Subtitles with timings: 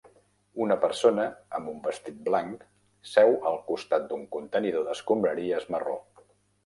[0.63, 1.25] Una persona
[1.57, 2.65] amb un vestit blanc
[3.11, 5.95] seu al costat d'un contenidor d'escombraries marró